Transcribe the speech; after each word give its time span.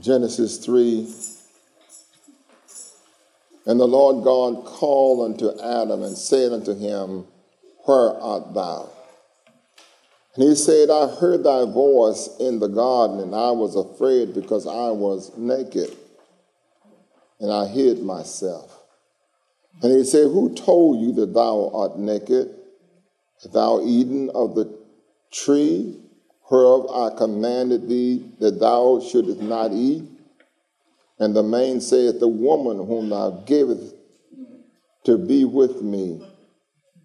Genesis 0.00 0.58
3. 0.64 1.12
And 3.66 3.78
the 3.78 3.86
Lord 3.86 4.24
God 4.24 4.64
called 4.64 5.30
unto 5.30 5.60
Adam 5.60 6.02
and 6.02 6.16
said 6.16 6.52
unto 6.52 6.74
him, 6.74 7.26
Where 7.84 8.14
art 8.14 8.54
thou? 8.54 8.88
And 10.34 10.44
he 10.44 10.54
said, 10.54 10.90
I 10.90 11.08
heard 11.08 11.44
thy 11.44 11.64
voice 11.64 12.30
in 12.38 12.60
the 12.60 12.68
garden, 12.68 13.20
and 13.20 13.34
I 13.34 13.50
was 13.50 13.76
afraid 13.76 14.32
because 14.32 14.66
I 14.66 14.90
was 14.90 15.36
naked, 15.36 15.94
and 17.38 17.52
I 17.52 17.66
hid 17.66 18.02
myself. 18.02 18.80
And 19.82 19.92
he 19.92 20.04
said, 20.04 20.24
Who 20.24 20.54
told 20.54 21.00
you 21.00 21.12
that 21.12 21.34
thou 21.34 21.70
art 21.74 21.98
naked? 21.98 22.54
Thou 23.52 23.80
eaten 23.82 24.30
of 24.30 24.54
the 24.54 24.78
tree 25.30 25.98
whereof 26.50 26.90
I 26.90 27.16
commanded 27.16 27.88
thee 27.88 28.32
that 28.40 28.58
thou 28.58 29.00
shouldest 29.00 29.40
not 29.40 29.72
eat? 29.72 30.04
And 31.18 31.34
the 31.36 31.42
man 31.42 31.80
saith, 31.80 32.18
The 32.18 32.28
woman 32.28 32.78
whom 32.86 33.10
thou 33.10 33.42
gavest 33.46 33.94
to 35.04 35.16
be 35.16 35.44
with 35.44 35.82
me, 35.82 36.26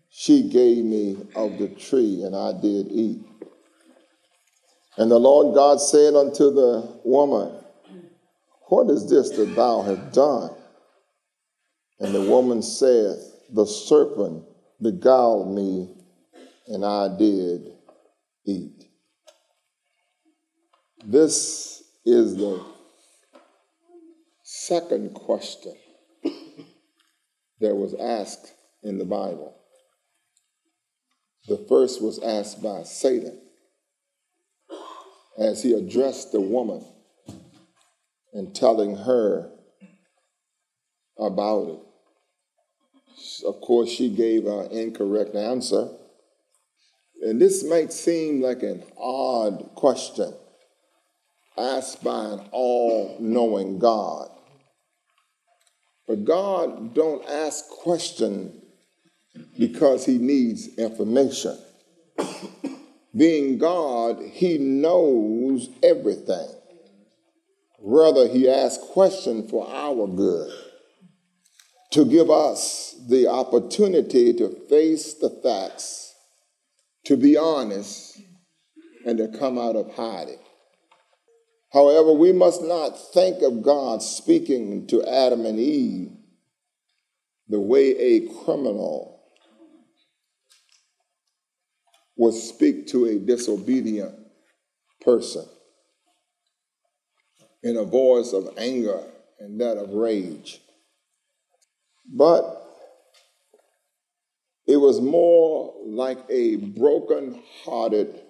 she 0.10 0.50
gave 0.50 0.84
me 0.84 1.18
of 1.36 1.58
the 1.58 1.68
tree, 1.68 2.24
and 2.24 2.36
I 2.36 2.54
did 2.54 2.88
eat. 2.92 3.22
And 4.98 5.12
the 5.12 5.20
Lord 5.20 5.54
God 5.54 5.82
said 5.82 6.16
unto 6.16 6.52
the 6.52 7.00
woman, 7.04 7.54
What 8.68 8.90
is 8.90 9.10
this 9.10 9.30
that 9.32 9.56
thou 9.56 9.82
hast 9.82 10.14
done? 10.14 10.52
And 12.00 12.16
the 12.16 12.22
woman 12.22 12.62
saith, 12.62 13.20
The 13.54 13.66
serpent 13.66 14.44
beguiled 14.82 15.54
me, 15.54 15.90
and 16.68 16.86
I 16.86 17.10
did 17.18 17.74
eat. 18.46 18.75
This 21.08 21.84
is 22.04 22.36
the 22.36 22.66
second 24.42 25.14
question 25.14 25.76
that 27.60 27.76
was 27.76 27.94
asked 27.94 28.52
in 28.82 28.98
the 28.98 29.06
Bible. 29.06 29.56
The 31.48 31.64
first 31.70 32.02
was 32.02 32.18
asked 32.24 32.64
by 32.64 32.82
Satan 32.82 33.40
as 35.38 35.62
he 35.62 35.74
addressed 35.74 36.32
the 36.32 36.42
woman 36.42 36.84
and 38.34 38.56
telling 38.56 38.96
her 38.96 39.52
about 41.20 41.68
it. 41.68 43.46
Of 43.46 43.62
course, 43.62 43.92
she 43.92 44.10
gave 44.10 44.48
an 44.48 44.72
incorrect 44.72 45.36
answer. 45.36 45.88
And 47.22 47.40
this 47.40 47.64
might 47.64 47.94
seem 47.94 48.42
like 48.42 48.64
an 48.64 48.84
odd 48.98 49.70
question 49.76 50.34
asked 51.58 52.04
by 52.04 52.26
an 52.26 52.42
all-knowing 52.52 53.80
God. 53.80 54.30
But 56.08 56.26
God 56.26 56.94
don't 56.94 57.28
ask 57.28 57.68
questions 57.70 58.62
because 59.58 60.06
he 60.06 60.18
needs 60.18 60.78
information. 60.78 61.58
Being 63.16 63.58
God, 63.58 64.22
he 64.22 64.58
knows 64.58 65.70
everything. 65.82 66.50
Rather, 67.82 68.28
he 68.28 68.50
asks 68.50 68.84
questions 68.92 69.50
for 69.50 69.68
our 69.70 70.08
good, 70.08 70.52
to 71.92 72.04
give 72.06 72.30
us 72.30 72.96
the 73.08 73.28
opportunity 73.28 74.34
to 74.34 74.50
face 74.70 75.14
the 75.14 75.30
facts, 75.30 76.14
to 77.06 77.16
be 77.16 77.38
honest, 77.38 78.20
and 79.06 79.18
to 79.18 79.28
come 79.28 79.58
out 79.58 79.76
of 79.76 79.94
hiding. 79.94 80.40
However, 81.72 82.14
we 82.14 82.32
must 82.32 82.64
not 82.64 83.14
think 83.14 83.42
of 83.42 83.62
God 83.62 84.02
speaking 84.02 84.88
to 84.88 85.04
Adam 85.04 85.46
and 85.46 85.60
Eve 85.60 86.12
the 87.48 87.60
way 87.60 87.96
a 87.98 88.28
criminal 88.44 89.22
would 92.18 92.34
speak 92.34 92.88
to 92.88 93.06
a 93.06 93.20
disobedient 93.20 94.16
person 95.02 95.46
in 97.62 97.78
a 97.78 97.84
voice 97.84 98.32
of 98.32 98.50
anger 98.58 99.04
and 99.40 99.60
that 99.60 99.78
of 99.78 99.90
rage. 99.90 100.62
But 102.08 102.62
it 104.68 104.78
was 104.78 105.02
more 105.02 105.74
like 105.86 106.20
a 106.30 106.56
broken 106.56 107.42
hearted 107.64 108.22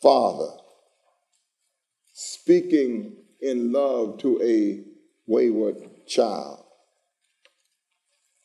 father 0.00 0.50
speaking 2.48 3.14
in 3.42 3.72
love 3.72 4.16
to 4.16 4.40
a 4.42 4.82
wayward 5.26 5.76
child. 6.06 6.64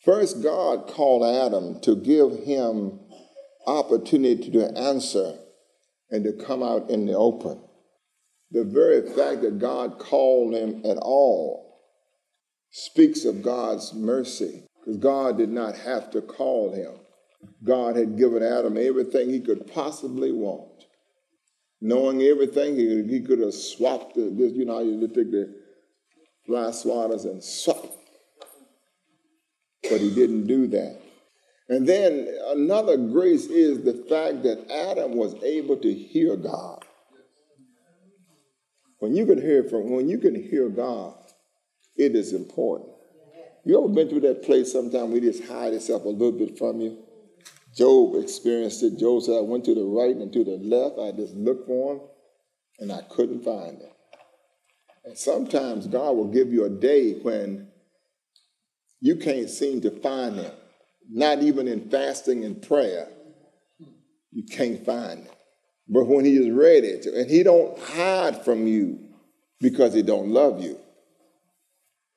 First, 0.04 0.44
God 0.44 0.88
called 0.88 1.24
Adam 1.24 1.80
to 1.84 1.96
give 1.96 2.44
him 2.44 3.00
opportunity 3.66 4.52
to 4.52 4.78
answer 4.78 5.38
and 6.12 6.26
to 6.26 6.34
come 6.46 6.62
out 6.62 6.90
in 6.90 7.06
the 7.06 7.14
open. 7.14 7.64
The 8.52 8.66
very 8.66 9.04
fact 9.04 9.42
that 9.44 9.60
God 9.60 10.00
called 10.00 10.54
him 10.54 10.82
at 10.84 10.98
all 10.98 11.80
speaks 12.72 13.24
of 13.24 13.42
God's 13.42 13.94
mercy, 13.94 14.66
because 14.82 14.98
God 14.98 15.38
did 15.38 15.50
not 15.50 15.78
have 15.78 16.12
to 16.12 16.22
call 16.22 16.74
him. 16.74 16.92
God 17.64 17.96
had 17.96 18.18
given 18.18 18.44
Adam 18.44 18.76
everything 18.78 19.30
he 19.30 19.40
could 19.40 19.66
possibly 19.74 20.34
want. 20.34 20.73
Knowing 21.86 22.22
everything, 22.22 22.78
he, 22.78 23.04
he 23.10 23.20
could 23.20 23.40
have 23.40 23.54
swapped 23.54 24.16
this, 24.16 24.54
you 24.54 24.64
know, 24.64 24.76
how 24.76 24.80
you 24.80 25.06
take 25.06 25.30
the 25.30 25.54
fly 26.46 26.70
swatters 26.70 27.26
and 27.26 27.44
swap. 27.44 27.98
But 29.90 30.00
he 30.00 30.16
didn't 30.16 30.48
do 30.48 30.68
that. 30.68 31.02
And 31.68 31.86
then 31.86 32.34
another 32.48 32.96
grace 32.96 33.48
is 33.48 33.84
the 33.84 34.06
fact 34.10 34.44
that 34.44 34.66
Adam 34.72 35.18
was 35.18 35.36
able 35.44 35.76
to 35.76 35.94
hear 35.94 36.38
God. 36.38 36.86
When 39.00 39.14
you 39.14 39.26
can 39.26 39.42
hear 39.42 39.66
from 39.66 39.90
when 39.90 40.08
you 40.08 40.20
can 40.20 40.36
hear 40.36 40.70
God, 40.70 41.16
it 41.98 42.16
is 42.16 42.32
important. 42.32 42.92
You 43.66 43.78
ever 43.78 43.94
been 43.94 44.08
through 44.08 44.22
that 44.22 44.44
place 44.44 44.72
sometime 44.72 45.12
where 45.12 45.20
just 45.20 45.44
hide 45.44 45.74
itself 45.74 46.06
a 46.06 46.10
little 46.10 46.32
bit 46.32 46.58
from 46.58 46.80
you? 46.80 46.98
Job 47.76 48.16
experienced 48.16 48.84
it. 48.84 49.00
Job 49.00 49.24
said, 49.24 49.38
I 49.38 49.42
went 49.42 49.66
to 49.66 49.76
the 49.76 49.84
right 49.84 50.16
and 50.16 50.32
to 50.32 50.44
the 50.44 50.58
left. 50.58 51.00
I 51.00 51.12
just 51.12 51.36
looked 51.36 51.68
for 51.68 51.94
him 51.94 52.02
and 52.80 52.92
I 52.92 53.02
couldn't 53.10 53.44
find 53.44 53.82
him. 53.82 53.90
And 55.06 55.18
sometimes 55.18 55.88
God 55.88 56.16
will 56.16 56.32
give 56.32 56.54
you 56.54 56.66
a 56.66 56.70
day 56.70 57.14
when 57.14 57.68
you 59.02 59.18
can't 59.18 59.50
seem 59.50 59.82
to 59.82 59.92
find 59.92 60.36
him 60.36 60.52
not 61.10 61.42
even 61.42 61.68
in 61.68 61.90
fasting 61.90 62.44
and 62.46 62.62
prayer, 62.62 63.08
you 64.32 64.44
can't 64.44 64.86
find 64.86 65.20
him. 65.20 65.34
But 65.88 66.06
when 66.06 66.26
he 66.26 66.38
is 66.38 66.50
ready 66.50 67.00
to, 67.02 67.20
and 67.20 67.30
he 67.30 67.44
don't 67.44 67.78
hide 67.78 68.44
from 68.44 68.68
you 68.68 69.00
because 69.60 69.94
he 69.94 70.02
don't 70.02 70.30
love 70.30 70.64
you. 70.64 70.80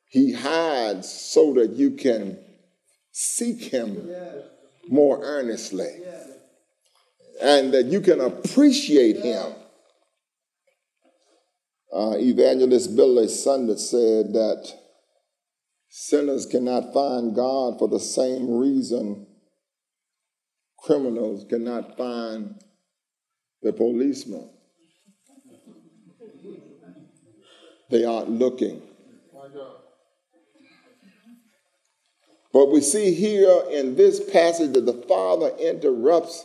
He 0.09 0.33
hides 0.33 1.09
so 1.09 1.53
that 1.55 1.73
you 1.73 1.93
can 1.93 2.39
seek 3.11 3.61
him 3.73 4.09
more 4.89 5.21
earnestly. 5.23 5.91
And 7.43 7.73
that 7.75 7.87
you 7.87 8.01
can 8.01 8.21
appreciate 8.21 9.17
him. 9.17 9.53
Uh, 11.93 12.17
Evangelist 12.19 12.97
Billy 12.97 13.29
Sunday 13.29 13.77
said 13.77 14.33
that 14.33 14.73
Sinners 15.89 16.47
cannot 16.47 16.93
find 16.93 17.35
God 17.35 17.79
for 17.79 17.89
the 17.89 18.01
same 18.01 18.59
reason 18.59 19.27
criminals 20.87 21.45
cannot 21.49 21.97
find 21.97 22.55
the 23.63 23.73
policeman. 23.73 24.49
They 27.91 28.05
aren't 28.05 28.31
looking. 28.31 28.83
But 32.57 32.71
we 32.71 32.81
see 32.81 33.13
here 33.13 33.65
in 33.71 33.97
this 33.97 34.19
passage 34.31 34.73
that 34.73 34.87
the 34.87 35.05
Father 35.07 35.51
interrupts 35.61 36.43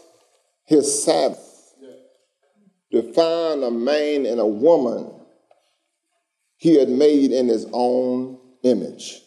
his 0.66 1.06
Sabbath 1.06 1.74
to 2.92 3.14
find 3.14 3.64
a 3.64 3.72
man 3.72 4.26
and 4.26 4.38
a 4.38 4.46
woman 4.46 5.10
he 6.58 6.78
had 6.78 6.90
made 6.90 7.32
in 7.32 7.48
his 7.48 7.66
own 7.72 8.38
image. 8.62 9.22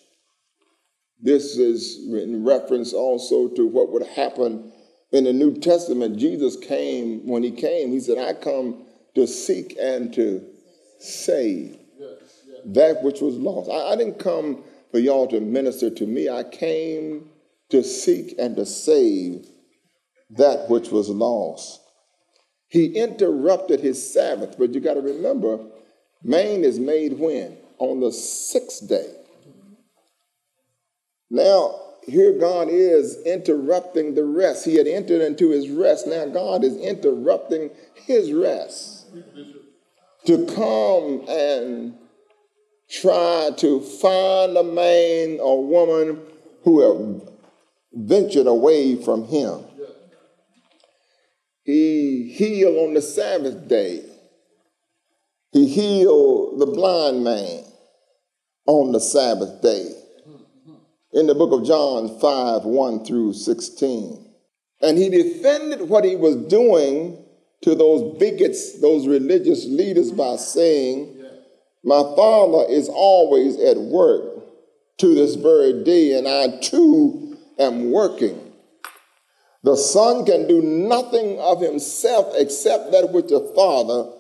This 1.23 1.57
is 1.57 2.07
in 2.07 2.45
reference 2.45 2.93
also 2.93 3.49
to 3.49 3.67
what 3.67 3.91
would 3.91 4.07
happen 4.07 4.71
in 5.11 5.25
the 5.25 5.33
New 5.33 5.57
Testament. 5.57 6.19
Jesus 6.19 6.55
came, 6.55 7.27
when 7.27 7.43
he 7.43 7.53
came, 7.53 7.93
he 7.93 8.01
said, 8.01 8.19
I 8.19 8.35
come 8.35 8.85
to 9.15 9.27
seek 9.27 9.75
and 9.81 10.13
to 10.13 10.47
save 10.99 11.79
that 12.67 13.03
which 13.03 13.23
was 13.23 13.37
lost. 13.37 13.71
I, 13.71 13.93
I 13.93 13.97
didn't 13.97 14.19
come 14.19 14.65
for 14.95 15.01
y'all 15.01 15.27
to 15.27 15.41
minister 15.41 15.91
to 15.91 16.07
me. 16.07 16.29
I 16.29 16.45
came 16.45 17.29
to 17.71 17.83
seek 17.83 18.37
and 18.39 18.55
to 18.55 18.65
save 18.65 19.45
that 20.31 20.71
which 20.71 20.91
was 20.91 21.09
lost. 21.09 21.81
He 22.69 22.95
interrupted 22.95 23.81
his 23.81 24.15
Sabbath, 24.15 24.55
but 24.57 24.73
you 24.73 24.79
got 24.81 24.95
to 24.95 25.01
remember, 25.01 25.59
man 26.23 26.63
is 26.63 26.79
made 26.79 27.19
when? 27.19 27.57
on 27.79 27.99
the 27.99 28.13
sixth 28.13 28.89
day. 28.89 29.13
Now, 31.29 31.75
here 32.07 32.39
God 32.39 32.69
is 32.71 33.21
interrupting 33.27 34.15
the 34.15 34.23
rest. 34.23 34.65
He 34.65 34.77
had 34.77 34.87
entered 34.87 35.23
into 35.23 35.51
his 35.51 35.71
rest. 35.71 36.07
Now 36.07 36.27
God 36.27 36.63
is 36.63 36.77
interrupting 36.77 37.71
his 37.97 38.33
rest 38.33 39.09
to 40.27 40.47
come 40.55 41.25
and 41.29 41.99
try 42.91 43.51
to 43.57 43.81
find 43.81 44.57
a 44.57 44.63
man 44.63 45.41
or 45.41 45.65
woman 45.65 46.21
who 46.63 46.81
have 46.81 47.31
ventured 47.93 48.47
away 48.47 48.97
from 48.97 49.25
him. 49.25 49.65
He 51.65 52.35
healed 52.37 52.89
on 52.89 52.95
the 52.95 53.03
Sabbath 53.03 53.69
day. 53.69 54.05
He 55.53 55.67
healed 55.67 56.61
the 56.61 56.67
blind 56.67 57.25
man 57.25 57.65
on 58.67 58.93
the 58.93 59.01
Sabbath 59.01 59.63
day 59.63 59.89
in 61.13 61.27
the 61.29 61.35
book 61.35 61.53
of 61.53 61.65
John 61.65 62.19
5 62.19 62.65
1 62.65 63.05
through 63.05 63.33
16. 63.35 64.35
And 64.83 64.99
he 64.99 65.09
defended 65.09 65.89
what 65.89 66.05
he 66.05 66.17
was 66.17 66.37
doing 66.37 67.25
to 67.63 67.75
those 67.75 68.19
bigots, 68.19 68.81
those 68.81 69.07
religious 69.07 69.65
leaders, 69.65 70.11
by 70.11 70.37
saying, 70.37 71.14
My 71.85 72.03
Father 72.17 72.65
is 72.71 72.89
always 72.89 73.61
at 73.61 73.77
work 73.77 74.43
to 74.99 75.15
this 75.15 75.35
very 75.35 75.85
day, 75.85 76.17
and 76.17 76.27
I 76.27 76.59
too 76.61 77.37
am 77.59 77.91
working. 77.91 78.53
The 79.63 79.77
Son 79.77 80.25
can 80.25 80.49
do 80.49 80.63
nothing 80.63 81.39
of 81.39 81.61
himself 81.61 82.35
except 82.37 82.93
that 82.93 83.13
which 83.13 83.29
the 83.29 83.53
Father 83.55 84.11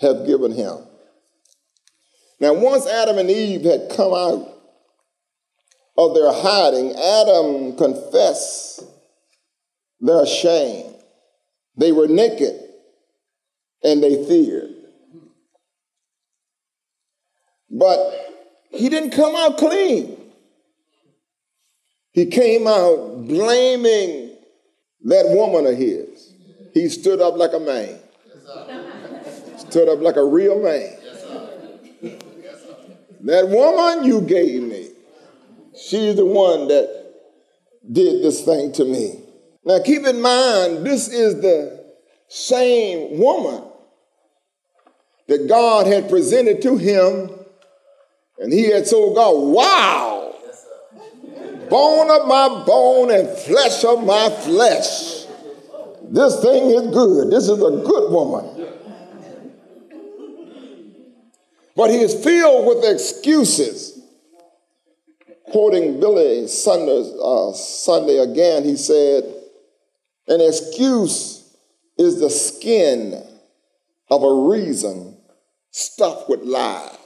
have 0.00 0.26
given 0.26 0.52
him. 0.52 0.78
Now, 2.40 2.54
once 2.54 2.86
Adam 2.86 3.18
and 3.18 3.30
Eve 3.30 3.62
had 3.64 3.90
come 3.96 4.12
out 4.12 4.54
of 5.96 6.14
their 6.14 6.32
hiding, 6.32 6.94
Adam 6.94 7.76
confessed 7.76 8.84
their 10.00 10.24
shame. 10.24 10.94
They 11.76 11.90
were 11.90 12.06
naked 12.06 12.60
and 13.82 14.02
they 14.02 14.24
feared. 14.24 14.77
But 17.78 17.98
he 18.70 18.88
didn't 18.88 19.10
come 19.10 19.36
out 19.36 19.56
clean. 19.56 20.16
He 22.10 22.26
came 22.26 22.66
out 22.66 23.26
blaming 23.28 24.36
that 25.04 25.26
woman 25.28 25.66
of 25.66 25.78
his. 25.78 26.34
He 26.74 26.88
stood 26.88 27.20
up 27.20 27.36
like 27.36 27.52
a 27.52 27.60
man. 27.60 28.00
stood 29.58 29.88
up 29.88 30.00
like 30.00 30.16
a 30.16 30.24
real 30.24 30.60
man. 30.60 30.96
that 33.20 33.48
woman 33.48 34.04
you 34.04 34.22
gave 34.22 34.62
me. 34.62 34.88
She's 35.80 36.16
the 36.16 36.26
one 36.26 36.66
that 36.68 37.12
did 37.90 38.24
this 38.24 38.44
thing 38.44 38.72
to 38.72 38.84
me. 38.84 39.20
Now, 39.64 39.80
keep 39.84 40.04
in 40.04 40.20
mind, 40.20 40.84
this 40.84 41.08
is 41.08 41.40
the 41.40 41.84
same 42.26 43.18
woman 43.18 43.62
that 45.28 45.46
God 45.46 45.86
had 45.86 46.08
presented 46.08 46.62
to 46.62 46.76
him, 46.76 47.37
and 48.40 48.52
he 48.52 48.70
had 48.70 48.86
told 48.86 49.14
God, 49.14 49.34
Wow, 49.36 50.34
bone 51.68 52.10
of 52.10 52.26
my 52.28 52.64
bone 52.64 53.10
and 53.10 53.28
flesh 53.28 53.84
of 53.84 54.04
my 54.04 54.30
flesh. 54.30 55.26
This 56.10 56.40
thing 56.40 56.70
is 56.70 56.86
good. 56.92 57.30
This 57.30 57.44
is 57.44 57.58
a 57.58 57.82
good 57.84 58.10
woman. 58.10 58.66
But 61.76 61.90
he 61.90 61.98
is 61.98 62.24
filled 62.24 62.66
with 62.66 62.84
excuses 62.84 63.98
quoting 65.50 66.00
Billy 66.00 66.46
Sunday, 66.48 67.12
uh, 67.22 67.52
Sunday 67.52 68.18
again, 68.18 68.64
he 68.64 68.76
said, 68.76 69.24
An 70.26 70.40
excuse 70.40 71.56
is 71.96 72.20
the 72.20 72.30
skin 72.30 73.22
of 74.10 74.22
a 74.22 74.48
reason 74.48 75.16
stuffed 75.70 76.28
with 76.28 76.42
lies. 76.42 76.97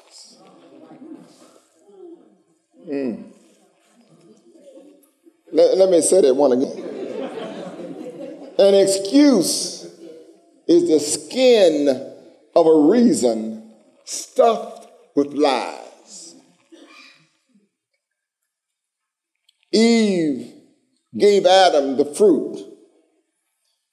Mm. 2.88 3.25
Let, 5.52 5.76
let 5.76 5.90
me 5.90 6.00
say 6.00 6.23
that 6.23 6.34
one 6.34 6.52
again. 6.52 6.93
An 8.58 8.75
excuse 8.75 9.87
is 10.67 10.88
the 10.88 11.00
skin 11.00 11.88
of 12.55 12.67
a 12.67 12.90
reason 12.90 13.70
stuffed 14.05 14.88
with 15.14 15.32
lies. 15.32 16.34
Eve 19.73 20.52
gave 21.17 21.46
Adam 21.46 21.96
the 21.96 22.05
fruit. 22.05 22.69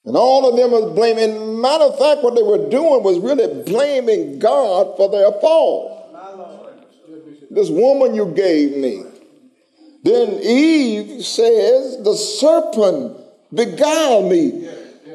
And 0.04 0.16
all 0.16 0.48
of 0.48 0.56
them 0.56 0.70
was 0.70 0.94
blaming. 0.94 1.60
Matter 1.60 1.84
of 1.84 1.98
fact, 1.98 2.22
what 2.22 2.34
they 2.34 2.42
were 2.42 2.70
doing 2.70 3.02
was 3.02 3.18
really 3.18 3.62
blaming 3.64 4.38
God 4.38 4.96
for 4.96 5.10
their 5.10 5.30
fall. 5.40 5.99
This 7.50 7.68
woman 7.68 8.14
you 8.14 8.26
gave 8.26 8.76
me. 8.76 9.04
Then 10.04 10.40
Eve 10.42 11.24
says, 11.24 12.02
The 12.02 12.14
serpent 12.14 13.18
beguiled 13.52 14.30
me. 14.30 14.68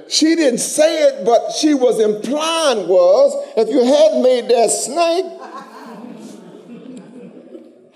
She 0.10 0.36
didn't 0.36 0.60
say 0.60 1.04
it, 1.08 1.26
but 1.26 1.52
she 1.54 1.74
was 1.74 2.00
implying 2.00 2.88
was 2.88 3.34
if 3.58 3.70
you 3.70 3.84
had 3.84 4.22
made 4.22 4.50
that 4.50 4.70
snake, 4.70 5.26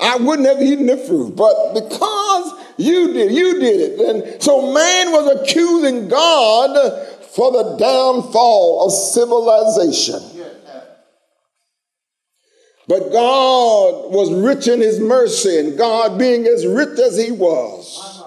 I 0.02 0.16
wouldn't 0.16 0.48
have 0.48 0.62
eaten 0.62 0.88
the 0.88 0.98
fruit. 0.98 1.36
But 1.36 1.74
because 1.74 2.54
you 2.78 3.14
did, 3.14 3.32
you 3.32 3.60
did 3.60 3.82
it. 3.82 4.00
And 4.00 4.42
so 4.42 4.74
man 4.74 5.12
was 5.12 5.42
accusing 5.42 6.08
God 6.08 7.08
for 7.36 7.52
the 7.52 7.78
downfall 7.78 8.86
of 8.86 8.92
civilization. 8.94 10.39
But 12.90 13.12
God 13.12 14.12
was 14.12 14.34
rich 14.34 14.68
in 14.68 14.82
his 14.82 15.00
mercy, 15.00 15.60
and 15.60 15.78
God 15.78 16.18
being 16.18 16.48
as 16.48 16.66
rich 16.66 16.98
as 16.98 17.16
he 17.24 17.30
was, 17.30 18.24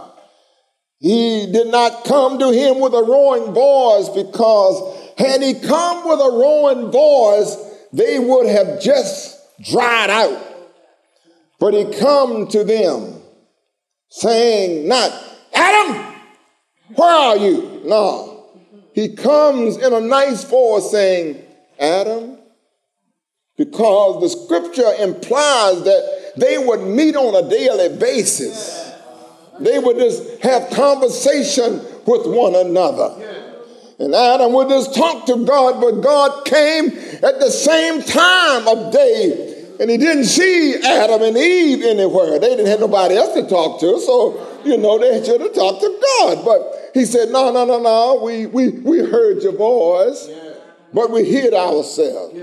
he 1.00 1.50
did 1.52 1.66
not 1.66 2.04
come 2.04 2.38
to 2.38 2.52
him 2.52 2.78
with 2.78 2.94
a 2.94 3.02
roaring 3.02 3.52
voice 3.52 4.08
because 4.10 5.00
had 5.18 5.42
he 5.42 5.54
come 5.54 6.08
with 6.08 6.20
a 6.20 6.30
roaring 6.30 6.92
voice, 6.92 7.56
they 7.92 8.20
would 8.20 8.46
have 8.46 8.80
just 8.80 9.36
dried 9.64 10.10
out. 10.10 10.40
But 11.58 11.74
he 11.74 11.98
come 11.98 12.46
to 12.46 12.62
them 12.62 13.20
saying 14.10 14.86
not, 14.86 15.12
Adam, 15.52 16.14
where 16.94 17.10
are 17.10 17.36
you? 17.36 17.82
No. 17.84 18.46
He 18.94 19.16
comes 19.16 19.76
in 19.76 19.92
a 19.92 20.00
nice 20.00 20.44
voice 20.44 20.88
saying, 20.92 21.44
Adam, 21.80 22.38
because 23.56 24.22
the 24.22 24.28
scripture 24.28 24.92
implies 25.02 25.84
that 25.84 26.32
they 26.36 26.58
would 26.58 26.80
meet 26.80 27.16
on 27.16 27.44
a 27.44 27.48
daily 27.48 27.96
basis. 27.98 28.92
They 29.60 29.78
would 29.78 29.96
just 29.98 30.42
have 30.42 30.70
conversation 30.70 31.80
with 32.06 32.26
one 32.26 32.54
another. 32.54 33.14
And 33.98 34.14
Adam 34.14 34.52
would 34.54 34.68
just 34.68 34.94
talk 34.94 35.26
to 35.26 35.44
God, 35.44 35.80
but 35.80 36.00
God 36.00 36.44
came 36.44 36.86
at 36.86 37.38
the 37.38 37.50
same 37.50 38.02
time 38.02 38.66
of 38.66 38.92
day 38.92 39.52
and 39.80 39.90
he 39.90 39.96
didn't 39.96 40.24
see 40.24 40.74
Adam 40.84 41.22
and 41.22 41.36
Eve 41.36 41.82
anywhere. 41.82 42.38
They 42.38 42.50
didn't 42.50 42.66
have 42.66 42.80
nobody 42.80 43.16
else 43.16 43.34
to 43.34 43.46
talk 43.48 43.80
to. 43.80 43.98
So, 44.00 44.60
you 44.64 44.76
know, 44.78 44.98
they 44.98 45.24
should 45.24 45.40
have 45.40 45.54
talked 45.54 45.80
to 45.80 46.00
God. 46.20 46.44
But 46.44 46.90
he 46.94 47.04
said, 47.04 47.30
no, 47.30 47.52
no, 47.52 47.64
no, 47.64 47.80
no. 47.80 48.22
We, 48.22 48.46
we, 48.46 48.68
we 48.68 48.98
heard 48.98 49.42
your 49.42 49.56
voice, 49.56 50.28
but 50.92 51.10
we 51.10 51.24
hid 51.24 51.52
ourselves. 51.54 52.34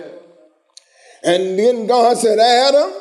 And 1.24 1.60
then 1.60 1.88
God 1.88 2.18
said, 2.18 2.40
Adam, 2.40 2.94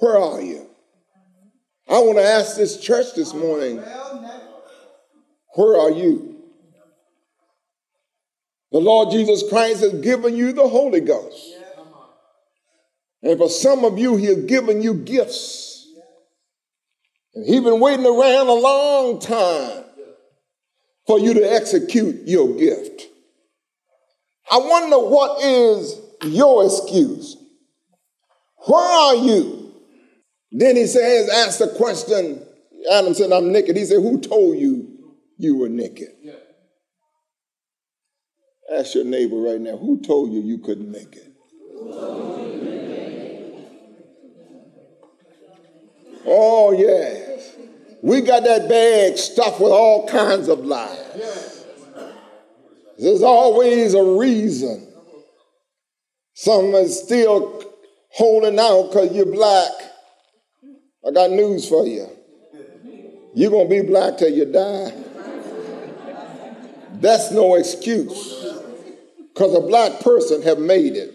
where 0.00 0.18
are 0.18 0.42
you? 0.42 0.68
I 1.88 1.98
want 1.98 2.18
to 2.18 2.24
ask 2.24 2.56
this 2.56 2.78
church 2.80 3.14
this 3.14 3.34
morning, 3.34 3.82
where 5.54 5.80
are 5.80 5.90
you? 5.90 6.36
The 8.72 8.78
Lord 8.78 9.10
Jesus 9.10 9.48
Christ 9.48 9.82
has 9.82 9.92
given 10.00 10.34
you 10.34 10.52
the 10.52 10.66
Holy 10.66 11.00
Ghost. 11.00 11.56
And 13.22 13.38
for 13.38 13.48
some 13.48 13.84
of 13.84 13.98
you, 13.98 14.16
He 14.16 14.26
has 14.26 14.44
given 14.44 14.82
you 14.82 14.94
gifts. 14.94 15.86
And 17.34 17.46
He's 17.46 17.62
been 17.62 17.80
waiting 17.80 18.06
around 18.06 18.48
a 18.48 18.54
long 18.54 19.20
time 19.20 19.84
for 21.06 21.18
you 21.18 21.34
to 21.34 21.52
execute 21.52 22.26
your 22.26 22.56
gift. 22.56 23.08
I 24.50 24.58
wonder 24.58 24.98
what 24.98 25.42
is 25.42 26.00
your 26.24 26.64
excuse? 26.64 27.36
Where 28.66 28.80
are 28.80 29.16
you? 29.16 29.74
Then 30.52 30.76
he 30.76 30.86
says, 30.86 31.28
ask 31.28 31.58
the 31.58 31.68
question. 31.68 32.46
Adam 32.92 33.14
said, 33.14 33.32
I'm 33.32 33.52
naked. 33.52 33.76
He 33.76 33.84
said, 33.84 34.02
Who 34.02 34.20
told 34.20 34.58
you 34.58 35.16
you 35.38 35.56
were 35.56 35.68
naked? 35.68 36.08
Yeah. 36.20 36.32
Ask 38.76 38.94
your 38.94 39.04
neighbor 39.04 39.36
right 39.36 39.60
now, 39.60 39.76
who 39.76 40.00
told 40.00 40.32
you 40.32 40.40
you 40.40 40.58
couldn't 40.58 40.90
make 40.90 41.14
it? 41.14 41.32
Oh, 46.24 46.72
yes. 46.72 47.56
We 48.02 48.20
got 48.20 48.44
that 48.44 48.68
bag 48.68 49.18
stuffed 49.18 49.60
with 49.60 49.72
all 49.72 50.08
kinds 50.08 50.48
of 50.48 50.64
lies. 50.64 50.98
Yeah. 51.16 51.51
There's 53.02 53.22
always 53.22 53.94
a 53.94 54.04
reason. 54.04 54.86
Some 56.34 56.74
is 56.74 57.02
still 57.02 57.64
holding 58.10 58.58
out 58.58 58.90
because 58.90 59.12
you're 59.12 59.26
black. 59.26 59.72
I 61.06 61.10
got 61.10 61.30
news 61.30 61.68
for 61.68 61.84
you. 61.84 62.08
You're 63.34 63.50
going 63.50 63.68
to 63.68 63.82
be 63.82 63.86
black 63.86 64.18
till 64.18 64.28
you 64.28 64.44
die. 64.44 64.92
That's 67.00 67.32
no 67.32 67.56
excuse. 67.56 68.44
Because 69.32 69.54
a 69.56 69.60
black 69.60 70.00
person 70.00 70.42
have 70.42 70.58
made 70.58 70.94
it. 70.94 71.12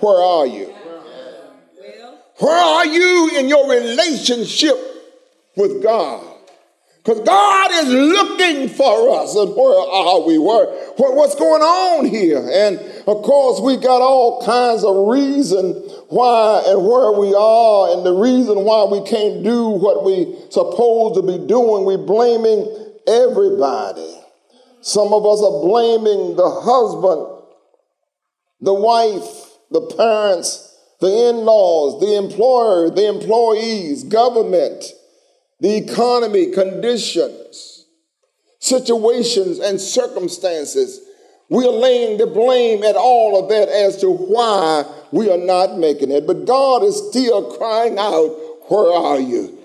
Where 0.00 0.20
are 0.20 0.46
you? 0.46 0.74
Where 2.40 2.58
are 2.58 2.86
you 2.86 3.30
in 3.36 3.48
your 3.48 3.70
relationship 3.70 4.76
with 5.56 5.80
God? 5.82 6.27
Because 7.08 7.24
God 7.24 7.70
is 7.72 7.88
looking 7.88 8.68
for 8.68 9.18
us. 9.18 9.34
And 9.34 9.56
where 9.56 9.80
are 9.80 10.26
we? 10.26 10.36
Where, 10.36 10.66
what's 10.98 11.34
going 11.36 11.62
on 11.62 12.04
here? 12.04 12.36
And 12.36 12.78
of 13.08 13.22
course, 13.22 13.62
we 13.62 13.78
got 13.78 14.02
all 14.02 14.44
kinds 14.44 14.84
of 14.84 15.08
reason 15.08 15.72
why 16.10 16.64
and 16.66 16.86
where 16.86 17.18
we 17.18 17.34
are, 17.34 17.96
and 17.96 18.04
the 18.04 18.12
reason 18.12 18.62
why 18.62 18.84
we 18.84 19.00
can't 19.08 19.42
do 19.42 19.68
what 19.68 20.04
we 20.04 20.36
supposed 20.50 21.14
to 21.14 21.22
be 21.22 21.38
doing. 21.46 21.86
We 21.86 21.96
blaming 21.96 22.68
everybody. 23.08 24.20
Some 24.82 25.14
of 25.14 25.24
us 25.24 25.40
are 25.40 25.64
blaming 25.64 26.36
the 26.36 26.60
husband, 26.60 27.24
the 28.60 28.74
wife, 28.74 29.56
the 29.70 29.80
parents, 29.96 30.76
the 31.00 31.30
in 31.30 31.36
laws, 31.36 32.00
the 32.00 32.18
employer, 32.18 32.90
the 32.90 33.08
employees, 33.08 34.04
government, 34.04 34.84
the 35.60 35.76
economy, 35.76 36.52
conditions, 36.52 37.86
situations, 38.60 39.58
and 39.58 39.80
circumstances. 39.80 41.00
We 41.50 41.64
are 41.64 41.72
laying 41.72 42.18
the 42.18 42.26
blame 42.26 42.84
at 42.84 42.96
all 42.96 43.42
of 43.42 43.48
that 43.48 43.68
as 43.68 43.96
to 43.98 44.10
why 44.10 44.84
we 45.12 45.30
are 45.30 45.38
not 45.38 45.78
making 45.78 46.10
it. 46.10 46.26
But 46.26 46.44
God 46.44 46.82
is 46.82 47.08
still 47.08 47.56
crying 47.56 47.98
out, 47.98 48.70
Where 48.70 48.92
are 48.92 49.20
you? 49.20 49.58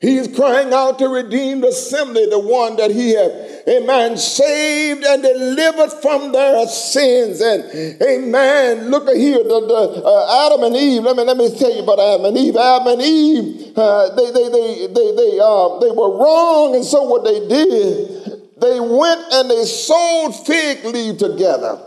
He 0.00 0.16
is 0.16 0.34
crying 0.34 0.72
out 0.72 0.98
to 1.00 1.08
redeem 1.08 1.60
the 1.60 1.68
assembly, 1.68 2.26
the 2.26 2.38
one 2.38 2.76
that 2.76 2.90
he 2.90 3.14
have, 3.14 3.32
amen, 3.68 4.16
saved 4.16 5.04
and 5.04 5.22
delivered 5.22 5.92
from 6.00 6.32
their 6.32 6.66
sins. 6.66 7.40
And 7.40 8.00
amen, 8.02 8.90
look 8.90 9.08
at 9.08 9.16
here, 9.16 9.38
the, 9.38 9.60
the 9.60 10.02
uh, 10.04 10.46
Adam 10.46 10.64
and 10.64 10.76
Eve. 10.76 11.02
Let 11.02 11.16
me 11.16 11.24
let 11.24 11.36
me 11.36 11.56
tell 11.58 11.74
you 11.74 11.82
about 11.82 12.00
Adam 12.00 12.26
and 12.26 12.38
Eve. 12.38 12.56
Adam 12.56 12.86
and 12.88 13.02
Eve, 13.02 13.72
uh, 13.76 14.14
they 14.14 14.30
they 14.30 14.48
they 14.48 14.86
they 14.86 15.16
they 15.16 15.38
uh, 15.42 15.78
they 15.80 15.90
were 15.90 16.16
wrong, 16.18 16.74
and 16.74 16.84
so 16.84 17.02
what 17.04 17.24
they 17.24 17.46
did, 17.46 18.42
they 18.60 18.80
went 18.80 19.20
and 19.32 19.50
they 19.50 19.64
sewed 19.64 20.34
fig 20.46 20.84
leaf 20.84 21.18
together. 21.18 21.84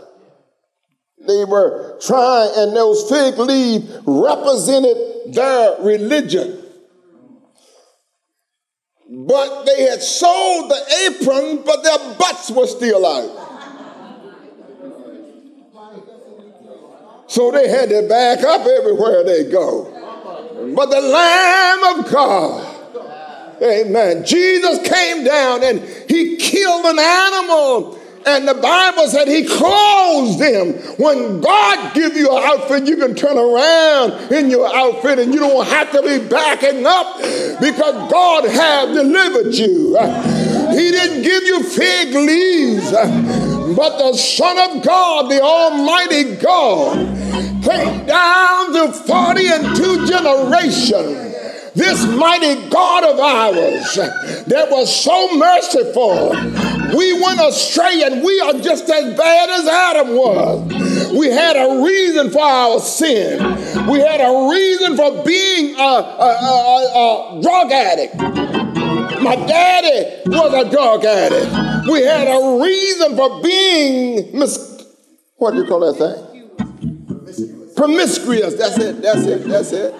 They 1.26 1.44
were 1.44 1.98
trying, 2.00 2.50
and 2.56 2.76
those 2.76 3.08
fig 3.08 3.38
leaf 3.38 3.82
represented 4.06 5.34
their 5.34 5.76
religion. 5.80 6.61
But 9.14 9.64
they 9.64 9.82
had 9.82 10.02
sold 10.02 10.70
the 10.70 10.80
apron, 11.06 11.62
but 11.66 11.82
their 11.82 11.98
butts 12.16 12.50
were 12.50 12.66
still 12.66 13.04
out. 13.04 13.50
So 17.26 17.50
they 17.50 17.68
had 17.68 17.90
to 17.90 18.08
back 18.08 18.42
up 18.42 18.66
everywhere 18.66 19.22
they 19.22 19.50
go. 19.50 19.84
But 20.74 20.86
the 20.86 21.00
Lamb 21.02 21.98
of 21.98 22.10
God, 22.10 23.62
amen. 23.62 24.24
Jesus 24.24 24.78
came 24.88 25.24
down 25.24 25.62
and 25.62 25.80
he 26.08 26.38
killed 26.38 26.86
an 26.86 26.98
animal 26.98 27.98
and 28.26 28.46
the 28.46 28.54
Bible 28.54 29.06
said 29.08 29.28
he 29.28 29.46
clothed 29.46 30.38
them. 30.38 30.72
When 30.98 31.40
God 31.40 31.94
give 31.94 32.16
you 32.16 32.30
an 32.36 32.42
outfit, 32.42 32.86
you 32.86 32.96
can 32.96 33.14
turn 33.14 33.36
around 33.36 34.32
in 34.32 34.50
your 34.50 34.66
outfit 34.74 35.18
and 35.18 35.32
you 35.32 35.40
don't 35.40 35.66
have 35.66 35.90
to 35.92 36.02
be 36.02 36.26
backing 36.28 36.86
up 36.86 37.16
because 37.60 38.10
God 38.10 38.44
has 38.44 38.96
delivered 38.96 39.54
you. 39.54 39.98
He 40.70 40.90
didn't 40.90 41.22
give 41.22 41.42
you 41.44 41.62
fig 41.62 42.14
leaves, 42.14 42.90
but 42.90 43.98
the 43.98 44.16
Son 44.16 44.58
of 44.58 44.84
God, 44.84 45.30
the 45.30 45.40
Almighty 45.42 46.36
God, 46.36 46.96
came 47.62 48.06
down 48.06 48.72
to 48.72 48.92
40 48.92 49.46
and 49.48 49.76
two 49.76 50.06
generations 50.06 51.31
this 51.74 52.04
mighty 52.06 52.68
God 52.68 53.04
of 53.04 53.18
ours 53.18 53.94
that 54.46 54.68
was 54.70 54.94
so 54.94 55.36
merciful 55.36 56.32
we 56.94 57.12
went 57.20 57.40
astray 57.40 58.02
and 58.04 58.22
we 58.22 58.40
are 58.40 58.52
just 58.54 58.88
as 58.90 59.16
bad 59.16 59.50
as 59.50 59.66
Adam 59.66 60.14
was. 60.14 61.12
We 61.12 61.28
had 61.30 61.56
a 61.56 61.82
reason 61.82 62.30
for 62.30 62.42
our 62.42 62.80
sin. 62.80 63.38
We 63.86 64.00
had 64.00 64.20
a 64.20 64.50
reason 64.50 64.96
for 64.96 65.24
being 65.24 65.74
a, 65.76 65.80
a, 65.80 66.30
a, 66.42 67.38
a 67.38 67.42
drug 67.42 67.72
addict. 67.72 68.16
My 69.22 69.36
daddy 69.36 70.22
was 70.26 70.66
a 70.66 70.70
drug 70.70 71.04
addict. 71.04 71.88
We 71.88 72.02
had 72.02 72.28
a 72.28 72.62
reason 72.62 73.16
for 73.16 73.42
being 73.42 74.38
mis- 74.38 74.84
what 75.36 75.52
do 75.52 75.58
you 75.58 75.66
call 75.66 75.80
that 75.80 75.96
thing? 75.96 77.74
Promiscuous. 77.74 78.54
That's 78.56 78.78
it. 78.78 79.00
That's 79.00 79.22
it. 79.22 79.44
That's 79.48 79.72
it. 79.72 79.94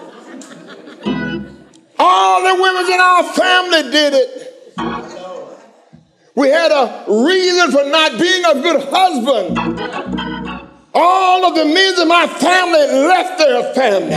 All 2.15 2.43
the 2.43 2.61
women 2.61 2.85
in 2.93 2.99
our 3.01 3.23
family 3.33 3.91
did 3.91 4.13
it. 4.13 4.29
We 6.35 6.47
had 6.49 6.71
a 6.71 7.05
reason 7.07 7.71
for 7.71 7.83
not 7.85 8.19
being 8.19 8.45
a 8.45 8.53
good 8.61 8.83
husband. 8.87 9.57
All 10.93 11.45
of 11.45 11.55
the 11.55 11.65
men 11.65 11.99
in 11.99 12.07
my 12.07 12.27
family 12.27 12.85
left 13.07 13.39
their 13.39 13.73
family. 13.73 14.15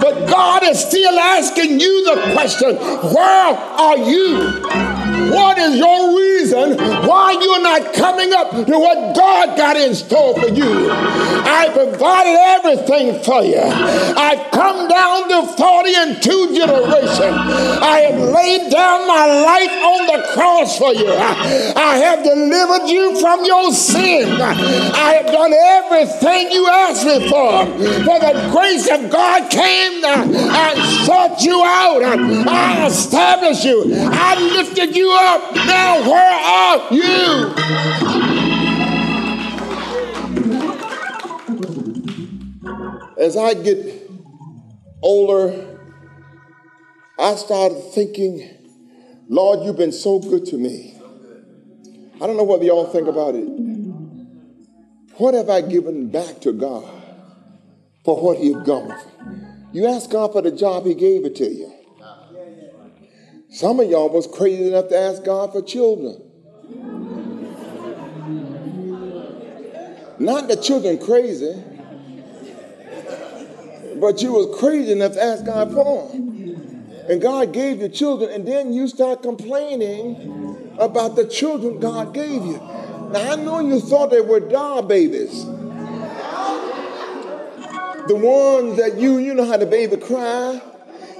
But 0.00 0.30
God 0.30 0.62
is 0.62 0.78
still 0.78 1.18
asking 1.18 1.80
you 1.80 2.04
the 2.04 2.32
question 2.34 2.76
where 2.76 3.54
are 3.86 3.98
you? 3.98 5.03
What 5.30 5.58
is 5.58 5.76
your 5.76 6.18
reason 6.18 6.78
why 7.06 7.32
you're 7.40 7.62
not 7.62 7.94
coming 7.94 8.32
up 8.32 8.50
to 8.50 8.78
what 8.78 9.16
God 9.16 9.56
got 9.56 9.76
in 9.76 9.94
store 9.94 10.38
for 10.38 10.48
you? 10.48 10.90
I 10.90 11.70
provided 11.72 12.36
everything 12.56 13.22
for 13.22 13.42
you. 13.42 13.60
I've 13.60 14.50
come 14.50 14.88
down 14.88 15.28
to 15.28 15.46
40 15.56 15.94
and 15.96 16.22
two 16.22 16.54
generations. 16.54 17.36
I 17.82 18.08
have 18.10 18.20
laid 18.20 18.70
down 18.70 19.06
my 19.06 19.26
life 19.26 19.70
on 19.70 20.06
the 20.06 20.20
cross 20.34 20.78
for 20.78 20.92
you. 20.92 21.10
I 21.10 21.96
have 22.04 22.22
delivered 22.24 22.88
you 22.88 23.20
from 23.20 23.44
your 23.44 23.72
sin. 23.72 24.40
I 24.40 25.14
have 25.22 25.26
done 25.26 25.52
everything 25.52 26.50
you 26.50 26.66
asked 26.68 27.06
me 27.06 27.28
for. 27.28 27.66
For 28.04 28.18
the 28.20 28.50
grace 28.52 28.88
of 28.90 29.10
God 29.10 29.50
came 29.50 30.04
and 30.04 31.06
sought 31.06 31.40
you 31.42 31.62
out. 31.64 32.02
I 32.02 32.86
established 32.86 33.64
you. 33.64 33.92
I 33.94 34.38
lifted 34.40 34.96
you 34.96 35.03
up. 35.12 35.54
Now, 35.54 36.00
where 36.10 36.34
are 36.40 36.92
you? 36.92 37.54
As 43.18 43.36
I 43.36 43.54
get 43.54 44.10
older, 45.02 45.78
I 47.18 47.34
started 47.36 47.80
thinking, 47.92 48.48
Lord, 49.28 49.64
you've 49.64 49.76
been 49.76 49.92
so 49.92 50.18
good 50.18 50.46
to 50.46 50.56
me. 50.56 50.96
I 52.20 52.26
don't 52.26 52.36
know 52.36 52.44
whether 52.44 52.64
y'all 52.64 52.86
think 52.86 53.08
about 53.08 53.34
it. 53.34 53.46
What 55.18 55.34
have 55.34 55.50
I 55.50 55.60
given 55.60 56.08
back 56.08 56.40
to 56.40 56.52
God 56.52 56.84
for 58.04 58.20
what 58.20 58.38
He's 58.38 58.56
done? 58.56 58.96
You 59.72 59.86
ask 59.86 60.10
God 60.10 60.32
for 60.32 60.42
the 60.42 60.52
job, 60.52 60.86
He 60.86 60.94
gave 60.94 61.24
it 61.24 61.36
to 61.36 61.44
you. 61.44 61.73
Some 63.54 63.78
of 63.78 63.88
y'all 63.88 64.08
was 64.08 64.26
crazy 64.26 64.66
enough 64.66 64.88
to 64.88 64.98
ask 64.98 65.22
God 65.22 65.52
for 65.52 65.62
children. 65.62 66.20
Not 70.18 70.48
the 70.48 70.56
children 70.56 70.98
crazy, 70.98 71.62
but 74.00 74.20
you 74.22 74.32
was 74.32 74.58
crazy 74.58 74.90
enough 74.90 75.12
to 75.12 75.22
ask 75.22 75.44
God 75.44 75.72
for 75.72 76.08
them. 76.08 77.06
And 77.08 77.22
God 77.22 77.52
gave 77.52 77.80
you 77.80 77.88
children, 77.88 78.32
and 78.32 78.44
then 78.44 78.72
you 78.72 78.88
start 78.88 79.22
complaining 79.22 80.74
about 80.80 81.14
the 81.14 81.24
children 81.24 81.78
God 81.78 82.12
gave 82.12 82.44
you. 82.44 82.56
Now 83.12 83.34
I 83.34 83.36
know 83.36 83.60
you 83.60 83.78
thought 83.78 84.10
they 84.10 84.20
were 84.20 84.40
doll 84.40 84.82
babies. 84.82 85.44
The 88.08 88.16
ones 88.16 88.78
that 88.78 88.96
you, 88.98 89.18
you 89.18 89.32
know 89.32 89.46
how 89.46 89.58
the 89.58 89.66
baby 89.66 89.96
cry, 89.96 90.60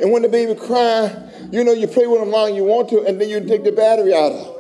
and 0.01 0.11
when 0.11 0.23
the 0.23 0.29
baby 0.29 0.57
cry, 0.57 1.31
you 1.55 1.63
know, 1.63 1.73
you 1.73 1.87
play 1.87 2.07
with 2.09 2.19
them 2.19 2.31
long 2.31 2.57
you 2.57 2.65
want 2.65 2.89
to, 2.89 3.05
and 3.07 3.21
then 3.21 3.29
you 3.29 3.39
take 3.47 3.63
the 3.63 3.71
battery 3.71 4.13
out 4.13 4.33
of 4.33 4.55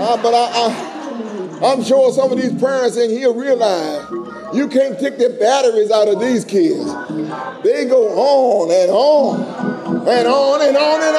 uh, 0.00 0.22
but 0.22 0.32
I, 0.32 1.60
I, 1.60 1.72
I'm 1.72 1.82
sure 1.82 2.10
some 2.12 2.32
of 2.32 2.40
these 2.40 2.58
parents 2.58 2.96
in 2.96 3.10
here 3.10 3.32
realize 3.32 4.08
you 4.54 4.68
can't 4.68 4.98
take 4.98 5.18
the 5.18 5.36
batteries 5.38 5.90
out 5.90 6.08
of 6.08 6.18
these 6.18 6.44
kids. 6.44 6.86
They 7.62 7.84
go 7.84 8.08
on 8.16 8.70
and 8.70 8.90
on 8.90 10.08
and 10.08 10.28
on 10.28 10.62
and 10.62 10.76
on 10.76 11.02
and 11.02 11.16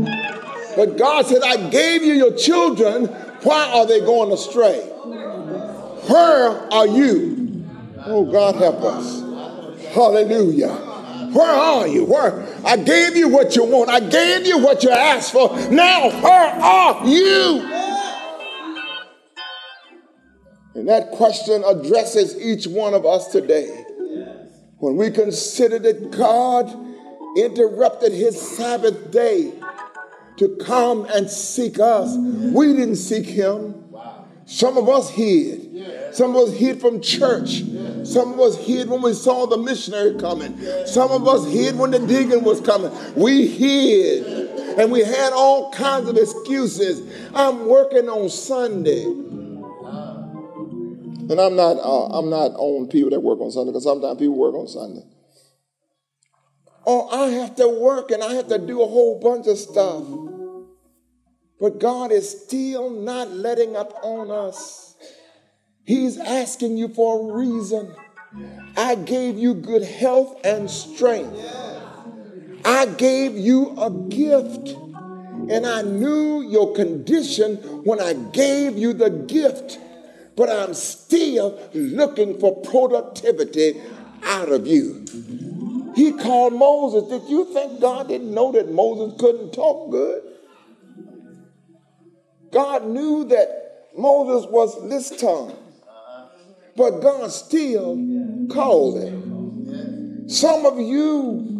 on. 0.00 0.74
But 0.74 0.98
God 0.98 1.26
said, 1.26 1.42
I 1.44 1.68
gave 1.70 2.02
you 2.02 2.14
your 2.14 2.34
children. 2.36 3.06
Why 3.44 3.70
are 3.74 3.86
they 3.86 4.00
going 4.00 4.32
astray? 4.32 4.80
Where 6.08 6.72
are 6.72 6.86
you? 6.86 7.64
Oh, 8.06 8.24
God 8.24 8.56
help 8.56 8.82
us. 8.82 9.20
Hallelujah. 9.94 10.91
Where 11.32 11.50
are 11.50 11.86
you? 11.88 12.04
Where? 12.04 12.46
I 12.64 12.76
gave 12.76 13.16
you 13.16 13.28
what 13.28 13.56
you 13.56 13.64
want. 13.64 13.90
I 13.90 14.00
gave 14.00 14.46
you 14.46 14.58
what 14.58 14.82
you 14.82 14.90
asked 14.90 15.32
for. 15.32 15.48
Now, 15.70 16.10
where 16.22 16.50
are 16.50 17.06
you? 17.06 17.72
And 20.74 20.88
that 20.88 21.10
question 21.12 21.62
addresses 21.64 22.40
each 22.40 22.66
one 22.66 22.94
of 22.94 23.04
us 23.04 23.28
today. 23.28 23.84
When 24.78 24.96
we 24.96 25.10
consider 25.10 25.78
that 25.78 26.10
God 26.10 26.74
interrupted 27.36 28.12
his 28.12 28.40
Sabbath 28.40 29.10
day 29.10 29.52
to 30.38 30.56
come 30.56 31.06
and 31.06 31.30
seek 31.30 31.78
us, 31.78 32.16
we 32.16 32.68
didn't 32.72 32.96
seek 32.96 33.26
him. 33.26 33.81
Some 34.52 34.76
of 34.76 34.86
us 34.86 35.08
hid. 35.08 36.12
Some 36.12 36.36
of 36.36 36.48
us 36.48 36.54
hid 36.54 36.78
from 36.78 37.00
church. 37.00 37.62
Some 38.04 38.34
of 38.34 38.40
us 38.40 38.58
hid 38.58 38.90
when 38.90 39.00
we 39.00 39.14
saw 39.14 39.46
the 39.46 39.56
missionary 39.56 40.20
coming. 40.20 40.60
Some 40.84 41.10
of 41.10 41.26
us 41.26 41.50
hid 41.50 41.78
when 41.78 41.90
the 41.90 41.98
deacon 41.98 42.44
was 42.44 42.60
coming. 42.60 42.92
We 43.16 43.46
hid. 43.46 44.50
And 44.78 44.92
we 44.92 45.00
had 45.00 45.32
all 45.32 45.72
kinds 45.72 46.10
of 46.10 46.18
excuses. 46.18 47.00
I'm 47.34 47.66
working 47.66 48.10
on 48.10 48.28
Sunday. 48.28 49.04
And 49.04 49.64
I'm 51.40 51.56
not, 51.56 51.78
uh, 51.78 52.18
I'm 52.18 52.28
not 52.28 52.52
on 52.56 52.88
people 52.88 53.08
that 53.10 53.20
work 53.20 53.40
on 53.40 53.50
Sunday 53.50 53.70
because 53.70 53.84
sometimes 53.84 54.18
people 54.18 54.36
work 54.36 54.54
on 54.54 54.68
Sunday. 54.68 55.06
Oh, 56.86 57.08
I 57.08 57.30
have 57.30 57.56
to 57.56 57.68
work 57.68 58.10
and 58.10 58.22
I 58.22 58.34
have 58.34 58.48
to 58.48 58.58
do 58.58 58.82
a 58.82 58.86
whole 58.86 59.18
bunch 59.18 59.46
of 59.46 59.56
stuff. 59.56 60.04
But 61.62 61.78
God 61.78 62.10
is 62.10 62.28
still 62.28 62.90
not 62.90 63.30
letting 63.30 63.76
up 63.76 63.96
on 64.02 64.32
us. 64.32 64.96
He's 65.84 66.18
asking 66.18 66.76
you 66.76 66.88
for 66.88 67.20
a 67.20 67.34
reason. 67.34 67.94
I 68.76 68.96
gave 68.96 69.38
you 69.38 69.54
good 69.54 69.84
health 69.84 70.40
and 70.42 70.68
strength. 70.68 71.38
I 72.64 72.86
gave 72.86 73.36
you 73.36 73.78
a 73.78 73.92
gift. 73.92 74.76
And 75.48 75.64
I 75.64 75.82
knew 75.82 76.42
your 76.42 76.74
condition 76.74 77.58
when 77.84 78.00
I 78.00 78.14
gave 78.14 78.76
you 78.76 78.92
the 78.92 79.10
gift. 79.10 79.78
But 80.34 80.50
I'm 80.50 80.74
still 80.74 81.60
looking 81.74 82.40
for 82.40 82.60
productivity 82.62 83.80
out 84.24 84.50
of 84.50 84.66
you. 84.66 85.04
He 85.94 86.10
called 86.10 86.54
Moses. 86.54 87.08
Did 87.08 87.30
you 87.30 87.44
think 87.54 87.80
God 87.80 88.08
didn't 88.08 88.34
know 88.34 88.50
that 88.50 88.72
Moses 88.72 89.20
couldn't 89.20 89.52
talk 89.52 89.92
good? 89.92 90.31
God 92.52 92.86
knew 92.86 93.24
that 93.24 93.88
Moses 93.96 94.48
was 94.50 94.88
this 94.88 95.10
tongue, 95.20 95.56
but 96.76 97.00
God 97.00 97.32
still 97.32 97.96
called 98.50 99.02
him. 99.02 100.28
Some 100.28 100.66
of 100.66 100.78
you 100.78 101.52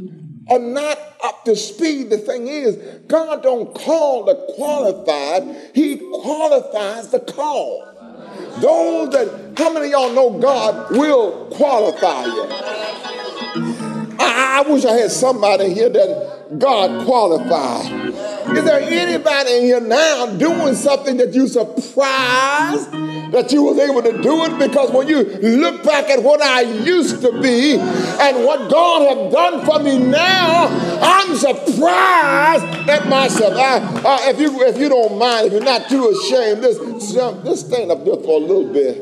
are 0.50 0.58
not 0.58 0.98
up 1.24 1.44
to 1.44 1.56
speed. 1.56 2.10
The 2.10 2.18
thing 2.18 2.46
is, 2.46 2.76
God 3.06 3.42
don't 3.42 3.74
call 3.74 4.24
the 4.24 4.34
qualified, 4.54 5.72
He 5.74 5.96
qualifies 5.96 7.08
the 7.08 7.20
call. 7.20 7.88
Those 8.60 9.10
that, 9.10 9.54
how 9.56 9.72
many 9.72 9.90
y'all 9.90 10.12
know 10.12 10.38
God 10.38 10.90
will 10.90 11.48
qualify 11.52 12.24
you? 12.26 12.46
I, 14.18 14.62
I 14.64 14.70
wish 14.70 14.84
I 14.84 14.92
had 14.92 15.10
somebody 15.10 15.72
here 15.72 15.88
that 15.88 16.58
God 16.58 17.04
qualified. 17.06 18.12
Is 18.56 18.64
there 18.64 18.80
anybody 18.80 19.56
in 19.58 19.62
here 19.64 19.80
now 19.80 20.26
doing 20.36 20.74
something 20.74 21.16
that 21.16 21.32
you 21.32 21.48
surprised 21.48 22.90
that 23.32 23.50
you 23.50 23.62
was 23.62 23.78
able 23.78 24.02
to 24.02 24.22
do 24.22 24.44
it? 24.44 24.58
Because 24.58 24.90
when 24.90 25.08
you 25.08 25.22
look 25.22 25.82
back 25.84 26.10
at 26.10 26.22
what 26.22 26.42
I 26.42 26.60
used 26.60 27.22
to 27.22 27.40
be 27.40 27.76
and 27.78 28.44
what 28.44 28.70
God 28.70 29.08
have 29.08 29.32
done 29.32 29.64
for 29.64 29.78
me 29.78 29.98
now, 29.98 30.68
I'm 31.00 31.34
surprised 31.36 32.90
at 32.90 33.08
myself. 33.08 33.54
I, 33.56 33.78
I, 34.04 34.30
if 34.30 34.38
you 34.38 34.62
if 34.62 34.76
you 34.76 34.88
don't 34.90 35.18
mind, 35.18 35.46
if 35.46 35.52
you're 35.52 35.62
not 35.62 35.88
too 35.88 36.08
ashamed, 36.10 36.62
just, 36.62 37.16
just 37.44 37.66
stand 37.68 37.90
up 37.90 38.04
there 38.04 38.16
for 38.16 38.40
a 38.40 38.44
little 38.44 38.70
bit. 38.70 38.98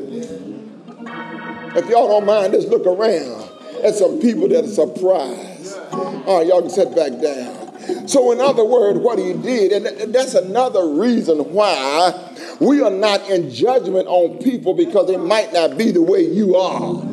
If 1.75 1.89
y'all 1.89 2.07
don't 2.07 2.25
mind, 2.25 2.53
just 2.53 2.69
look 2.69 2.85
around 2.85 3.49
at 3.83 3.95
some 3.95 4.19
people 4.19 4.47
that 4.49 4.63
are 4.63 4.67
surprised. 4.67 5.77
All 6.25 6.37
right, 6.37 6.47
y'all 6.47 6.61
can 6.61 6.69
sit 6.69 6.95
back 6.95 7.21
down. 7.21 7.60
So, 8.07 8.31
in 8.31 8.39
other 8.39 8.65
words, 8.65 8.99
what 8.99 9.19
he 9.19 9.33
did, 9.33 9.71
and 9.71 10.13
that's 10.13 10.33
another 10.33 10.87
reason 10.87 11.39
why 11.53 12.13
we 12.59 12.81
are 12.81 12.91
not 12.91 13.29
in 13.29 13.49
judgment 13.51 14.07
on 14.07 14.37
people 14.39 14.73
because 14.73 15.07
they 15.07 15.17
might 15.17 15.53
not 15.53 15.77
be 15.77 15.91
the 15.91 16.01
way 16.01 16.21
you 16.21 16.55
are. 16.55 17.03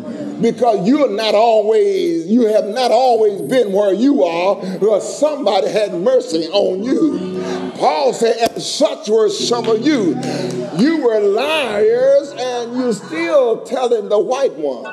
Because 0.40 0.86
you're 0.86 1.10
not 1.10 1.34
always, 1.34 2.26
you 2.26 2.46
have 2.46 2.66
not 2.66 2.92
always 2.92 3.40
been 3.42 3.72
where 3.72 3.92
you 3.92 4.22
are, 4.22 4.54
because 4.78 5.18
somebody 5.18 5.68
had 5.68 5.94
mercy 5.94 6.46
on 6.48 6.84
you. 6.84 7.72
Paul 7.76 8.12
said, 8.12 8.36
and 8.36 8.62
such 8.62 9.08
were 9.08 9.28
some 9.30 9.66
of 9.68 9.84
you. 9.84 10.16
You 10.78 11.02
were 11.02 11.20
liars 11.20 12.30
and 12.38 12.76
you're 12.76 12.92
still 12.92 13.64
telling 13.64 14.08
the 14.08 14.18
white 14.18 14.54
one. 14.54 14.84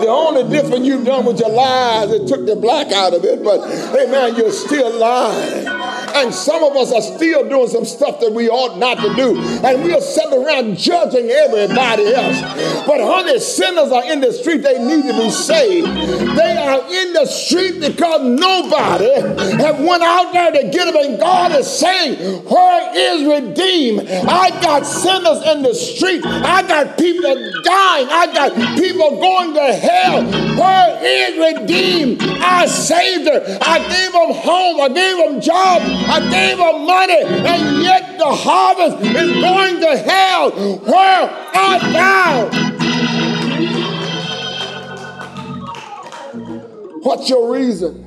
The 0.00 0.08
only 0.08 0.48
difference 0.48 0.86
you've 0.86 1.04
done 1.04 1.26
with 1.26 1.38
your 1.38 1.50
lies, 1.50 2.10
it 2.10 2.26
took 2.26 2.46
the 2.46 2.56
black 2.56 2.90
out 2.90 3.12
of 3.12 3.22
it, 3.22 3.44
but 3.44 3.68
hey 3.68 4.10
man, 4.10 4.34
you're 4.34 4.50
still 4.50 4.98
lying. 4.98 5.99
And 6.14 6.34
some 6.34 6.62
of 6.64 6.76
us 6.76 6.92
are 6.92 7.02
still 7.02 7.48
doing 7.48 7.68
some 7.68 7.84
stuff 7.84 8.20
that 8.20 8.32
we 8.32 8.48
ought 8.48 8.78
not 8.78 8.98
to 8.98 9.14
do. 9.14 9.40
And 9.64 9.84
we 9.84 9.94
are 9.94 10.00
sitting 10.00 10.44
around 10.44 10.76
judging 10.76 11.30
everybody 11.30 12.14
else. 12.14 12.40
But 12.86 13.00
honey, 13.00 13.38
sinners 13.38 13.92
are 13.92 14.04
in 14.10 14.20
the 14.20 14.32
street, 14.32 14.62
they 14.62 14.78
need 14.78 15.02
to 15.10 15.16
be 15.18 15.30
saved. 15.30 15.86
They 15.86 16.56
are 16.56 16.80
in 16.90 17.12
the 17.12 17.26
street 17.26 17.80
because 17.80 18.22
nobody 18.22 19.12
have 19.62 19.78
went 19.80 20.02
out 20.02 20.32
there 20.32 20.52
to 20.52 20.70
get 20.70 20.86
them. 20.86 20.96
And 20.96 21.20
God 21.20 21.52
is 21.52 21.66
saying, 21.66 22.44
where 22.44 22.80
is 22.94 23.24
redeemed? 23.24 24.08
I 24.08 24.50
got 24.60 24.86
sinners 24.86 25.42
in 25.46 25.62
the 25.62 25.74
street. 25.74 26.24
I 26.24 26.62
got 26.62 26.98
people 26.98 27.34
dying. 27.64 28.08
I 28.10 28.30
got 28.32 28.54
people 28.76 29.20
going 29.20 29.54
to 29.54 29.72
hell. 29.74 30.24
Where 30.56 30.89
redeemed? 31.58 32.22
I 32.22 32.66
saved 32.66 33.28
her. 33.28 33.58
I 33.60 33.78
gave 33.78 34.12
them 34.12 34.34
home. 34.34 34.80
I 34.80 34.88
gave 34.88 35.16
them 35.16 35.40
job. 35.40 35.82
I 35.82 36.20
gave 36.30 36.58
them 36.58 36.86
money. 36.86 37.22
And 37.22 37.82
yet 37.82 38.18
the 38.18 38.26
harvest 38.26 38.98
is 39.04 39.32
going 39.40 39.80
to 39.80 39.96
hell. 39.98 40.50
Where 40.80 41.30
art 41.54 41.82
thou? 41.92 42.50
What's 47.02 47.28
your 47.30 47.52
reason? 47.52 48.06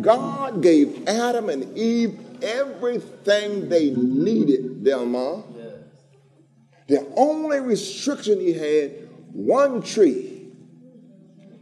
God 0.00 0.62
gave 0.62 1.06
Adam 1.06 1.48
and 1.48 1.76
Eve 1.76 2.18
everything 2.42 3.68
they 3.68 3.90
needed, 3.90 4.82
Delma. 4.82 5.44
The 6.86 7.06
only 7.16 7.60
restriction 7.60 8.40
he 8.40 8.52
had 8.52 9.08
one 9.32 9.82
tree. 9.82 10.33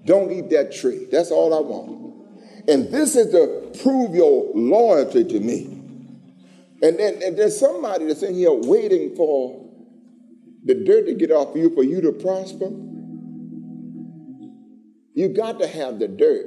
Don't 0.04 0.32
eat 0.32 0.50
that 0.50 0.72
tree. 0.72 1.06
That's 1.10 1.30
all 1.30 1.54
I 1.54 1.60
want. 1.60 2.68
And 2.68 2.92
this 2.92 3.16
is 3.16 3.32
to 3.32 3.70
prove 3.82 4.14
your 4.14 4.50
loyalty 4.54 5.24
to 5.24 5.40
me. 5.40 5.78
And 6.82 6.98
then 6.98 7.22
and 7.22 7.38
there's 7.38 7.58
somebody 7.58 8.06
that's 8.06 8.22
in 8.22 8.34
here 8.34 8.52
waiting 8.52 9.14
for 9.14 9.68
the 10.64 10.74
dirt 10.74 11.06
to 11.06 11.14
get 11.14 11.30
off 11.30 11.56
you 11.56 11.74
for 11.74 11.82
you 11.82 12.00
to 12.00 12.12
prosper. 12.12 12.70
You 15.14 15.28
got 15.28 15.60
to 15.60 15.66
have 15.66 15.98
the 15.98 16.08
dirt. 16.08 16.46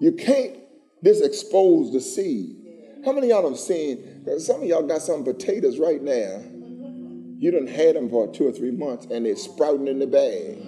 You 0.00 0.12
can't 0.12 0.56
just 1.04 1.24
expose 1.24 1.92
the 1.92 2.00
seed. 2.00 2.56
How 3.04 3.12
many 3.12 3.30
of 3.30 3.42
y'all 3.42 3.50
have 3.50 3.58
seen? 3.58 4.24
Some 4.38 4.62
of 4.62 4.68
y'all 4.68 4.86
got 4.86 5.02
some 5.02 5.24
potatoes 5.24 5.78
right 5.78 6.02
now 6.02 6.42
you 7.38 7.52
done 7.52 7.68
had 7.68 7.94
them 7.94 8.10
for 8.10 8.26
two 8.32 8.48
or 8.48 8.52
three 8.52 8.72
months 8.72 9.06
and 9.10 9.24
they're 9.24 9.36
sprouting 9.36 9.86
in 9.86 10.00
the 10.00 10.06
bag. 10.08 10.58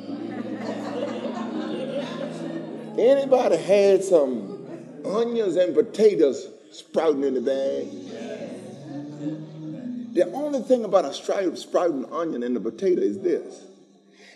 Anybody 2.96 3.56
had 3.56 4.04
some 4.04 4.66
onions 5.04 5.56
and 5.56 5.74
potatoes 5.74 6.46
sprouting 6.70 7.24
in 7.24 7.35
the 7.35 7.40
bag? 7.40 7.88
The 10.14 10.30
only 10.33 10.62
thing 10.62 10.85
about 10.85 11.04
a 11.04 11.12
sprouting 11.12 12.04
onion 12.12 12.44
and 12.44 12.56
a 12.56 12.61
potato 12.61 13.00
is 13.00 13.18
this. 13.18 13.64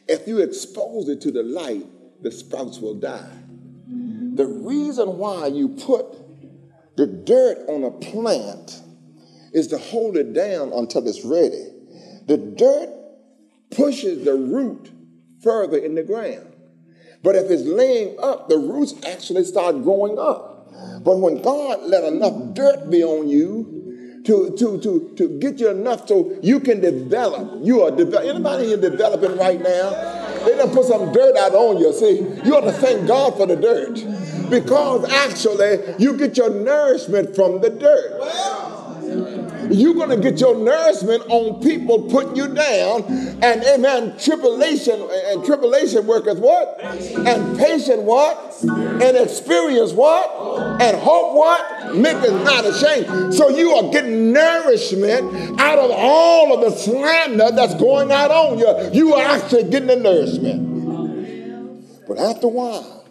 If 0.08 0.26
you 0.26 0.38
expose 0.38 1.08
it 1.08 1.20
to 1.22 1.30
the 1.30 1.44
light, 1.44 1.86
the 2.20 2.32
sprouts 2.32 2.80
will 2.80 2.94
die. 2.94 3.30
The 4.34 4.46
reason 4.46 5.18
why 5.18 5.46
you 5.46 5.68
put 5.68 6.06
the 6.96 7.06
dirt 7.06 7.68
on 7.68 7.84
a 7.84 7.92
plant 7.92 8.80
is 9.52 9.68
to 9.68 9.78
hold 9.78 10.16
it 10.16 10.32
down 10.32 10.72
until 10.72 11.06
it's 11.06 11.24
ready. 11.24 11.73
The 12.26 12.36
dirt 12.36 12.90
pushes 13.70 14.24
the 14.24 14.34
root 14.34 14.90
further 15.42 15.78
in 15.78 15.94
the 15.94 16.02
ground. 16.02 16.52
But 17.22 17.36
if 17.36 17.50
it's 17.50 17.62
laying 17.62 18.16
up, 18.18 18.48
the 18.48 18.58
roots 18.58 18.94
actually 19.06 19.44
start 19.44 19.82
growing 19.82 20.18
up. 20.18 20.68
But 21.02 21.18
when 21.18 21.40
God 21.42 21.82
let 21.82 22.04
enough 22.04 22.54
dirt 22.54 22.90
be 22.90 23.02
on 23.02 23.28
you 23.28 24.22
to, 24.26 24.56
to, 24.58 24.80
to, 24.80 25.14
to 25.16 25.38
get 25.38 25.58
you 25.58 25.70
enough 25.70 26.08
so 26.08 26.36
you 26.42 26.60
can 26.60 26.80
develop, 26.80 27.62
you 27.62 27.82
are 27.82 27.90
developing. 27.90 28.30
Anybody 28.30 28.66
here 28.66 28.76
developing 28.78 29.36
right 29.36 29.60
now? 29.60 29.90
They 30.44 30.56
done 30.56 30.70
put 30.70 30.86
some 30.86 31.12
dirt 31.12 31.36
out 31.36 31.54
on 31.54 31.78
you. 31.78 31.92
See, 31.92 32.18
you 32.46 32.56
ought 32.56 32.62
to 32.62 32.72
thank 32.72 33.06
God 33.06 33.36
for 33.36 33.46
the 33.46 33.56
dirt 33.56 34.50
because 34.50 35.10
actually 35.10 35.94
you 35.98 36.16
get 36.16 36.36
your 36.36 36.50
nourishment 36.50 37.34
from 37.34 37.60
the 37.60 37.70
dirt. 37.70 38.20
You're 39.70 39.94
going 39.94 40.10
to 40.10 40.16
get 40.16 40.40
your 40.40 40.56
nourishment 40.56 41.24
on 41.28 41.62
people 41.62 42.02
putting 42.10 42.36
you 42.36 42.48
down. 42.54 43.04
And 43.42 43.62
amen, 43.64 44.18
tribulation 44.18 45.00
and 45.00 45.44
tribulation 45.44 46.06
worketh 46.06 46.38
what? 46.38 46.80
And 46.80 47.58
patient 47.58 48.02
what? 48.02 48.62
And 48.62 49.16
experience 49.16 49.92
what? 49.92 50.80
And 50.80 50.96
hope 50.96 51.34
what? 51.36 51.94
Maketh 51.94 52.44
not 52.44 52.64
ashamed. 52.64 53.34
So 53.34 53.48
you 53.48 53.72
are 53.72 53.90
getting 53.92 54.32
nourishment 54.32 55.60
out 55.60 55.78
of 55.78 55.90
all 55.92 56.54
of 56.54 56.60
the 56.60 56.78
slander 56.78 57.50
that's 57.52 57.74
going 57.74 58.10
out 58.10 58.30
on 58.30 58.58
you. 58.58 58.90
You 58.92 59.14
are 59.14 59.24
actually 59.24 59.64
getting 59.64 59.88
the 59.88 59.96
nourishment. 59.96 60.74
But 62.06 62.18
after 62.18 62.46
a 62.46 62.50
while, 62.50 63.06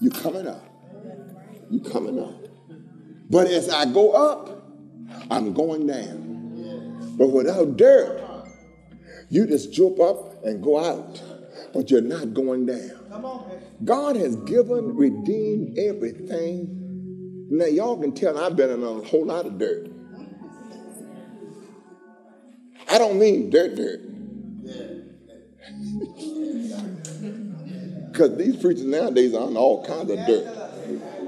you're 0.00 0.12
coming 0.12 0.46
up. 0.46 0.67
You're 1.70 1.90
coming 1.90 2.18
up. 2.18 2.34
But 3.30 3.48
as 3.48 3.68
I 3.68 3.84
go 3.86 4.12
up, 4.12 4.62
I'm 5.30 5.52
going 5.52 5.86
down. 5.86 7.14
But 7.18 7.28
without 7.28 7.76
dirt, 7.76 8.22
you 9.28 9.46
just 9.46 9.72
jump 9.72 10.00
up 10.00 10.44
and 10.44 10.62
go 10.62 10.82
out, 10.82 11.22
but 11.74 11.90
you're 11.90 12.00
not 12.00 12.32
going 12.32 12.66
down. 12.66 12.92
God 13.84 14.16
has 14.16 14.36
given, 14.36 14.96
redeemed 14.96 15.78
everything. 15.78 17.46
Now, 17.50 17.66
y'all 17.66 17.98
can 18.00 18.12
tell 18.12 18.38
I've 18.38 18.56
been 18.56 18.70
in 18.70 18.82
a 18.82 19.02
whole 19.04 19.26
lot 19.26 19.46
of 19.46 19.58
dirt. 19.58 19.90
I 22.90 22.98
don't 22.98 23.18
mean 23.18 23.50
dirt, 23.50 23.74
dirt. 23.76 24.00
Because 28.08 28.36
these 28.36 28.56
preachers 28.56 28.84
nowadays 28.84 29.32
are 29.32 29.42
on 29.42 29.56
all 29.56 29.84
kinds 29.84 30.10
of 30.10 30.18
dirt. 30.26 30.57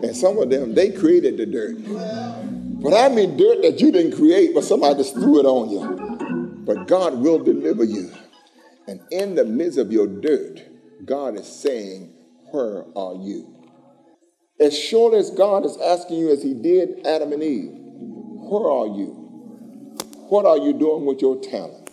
And 0.02 0.16
some 0.16 0.38
of 0.38 0.50
them, 0.50 0.74
they 0.74 0.90
created 0.90 1.36
the 1.36 1.46
dirt. 1.46 1.76
But 2.82 2.94
I 2.94 3.08
mean 3.14 3.36
dirt 3.36 3.60
that 3.62 3.80
you 3.80 3.92
didn't 3.92 4.16
create, 4.16 4.54
but 4.54 4.64
somebody 4.64 4.96
just 4.96 5.14
threw 5.14 5.38
it 5.38 5.44
on 5.44 5.68
you. 5.68 6.64
But 6.64 6.86
God 6.86 7.18
will 7.18 7.38
deliver 7.38 7.84
you. 7.84 8.10
And 8.86 9.00
in 9.10 9.34
the 9.34 9.44
midst 9.44 9.78
of 9.78 9.92
your 9.92 10.06
dirt, 10.06 10.62
God 11.04 11.38
is 11.38 11.46
saying, 11.46 12.12
Where 12.50 12.84
are 12.96 13.14
you? 13.14 13.54
As 14.58 14.78
surely 14.78 15.18
as 15.18 15.30
God 15.30 15.64
is 15.66 15.76
asking 15.78 16.18
you, 16.18 16.30
as 16.30 16.42
He 16.42 16.54
did 16.54 17.06
Adam 17.06 17.32
and 17.32 17.42
Eve, 17.42 17.70
Where 17.72 18.70
are 18.70 18.86
you? 18.86 19.20
What 20.28 20.46
are 20.46 20.58
you 20.58 20.72
doing 20.72 21.04
with 21.04 21.20
your 21.20 21.40
talent? 21.40 21.90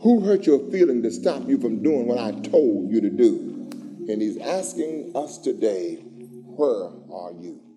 Who 0.00 0.20
hurt 0.20 0.46
your 0.46 0.58
feeling 0.70 1.02
to 1.02 1.10
stop 1.10 1.48
you 1.48 1.58
from 1.58 1.82
doing 1.82 2.06
what 2.06 2.18
I 2.18 2.32
told 2.32 2.90
you 2.90 3.00
to 3.00 3.10
do? 3.10 3.68
And 4.08 4.20
He's 4.20 4.38
asking 4.38 5.12
us 5.14 5.38
today, 5.38 6.04
where 6.56 6.90
are 7.12 7.32
you? 7.32 7.69